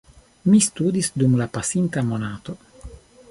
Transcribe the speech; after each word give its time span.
Mi 0.51 0.61
studis 0.67 1.11
dum 1.23 1.37
la 1.43 1.47
pasinta 1.57 2.05
monato. 2.09 2.57